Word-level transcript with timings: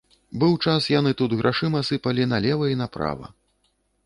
Быў 0.43 0.55
час 0.69 0.87
яны 0.93 1.11
тут 1.19 1.35
грашыма 1.41 1.83
сыпалі 1.91 2.27
налева 2.33 2.65
і 2.73 2.81
направа. 2.83 3.31